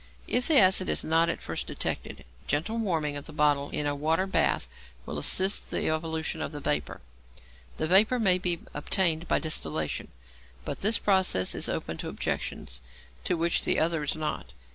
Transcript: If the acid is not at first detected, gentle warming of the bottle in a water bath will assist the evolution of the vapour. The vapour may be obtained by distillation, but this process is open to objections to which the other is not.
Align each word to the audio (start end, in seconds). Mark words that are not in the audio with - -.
If 0.27 0.47
the 0.47 0.57
acid 0.57 0.89
is 0.89 1.03
not 1.03 1.29
at 1.29 1.43
first 1.43 1.67
detected, 1.67 2.25
gentle 2.47 2.79
warming 2.79 3.15
of 3.15 3.27
the 3.27 3.31
bottle 3.31 3.69
in 3.69 3.85
a 3.85 3.93
water 3.93 4.25
bath 4.25 4.67
will 5.05 5.19
assist 5.19 5.69
the 5.69 5.87
evolution 5.89 6.41
of 6.41 6.51
the 6.51 6.59
vapour. 6.59 7.01
The 7.77 7.85
vapour 7.85 8.17
may 8.17 8.39
be 8.39 8.61
obtained 8.73 9.27
by 9.27 9.37
distillation, 9.37 10.07
but 10.65 10.79
this 10.79 10.97
process 10.97 11.53
is 11.53 11.69
open 11.69 11.97
to 11.97 12.09
objections 12.09 12.81
to 13.25 13.37
which 13.37 13.63
the 13.63 13.77
other 13.77 14.01
is 14.01 14.15
not. 14.15 14.53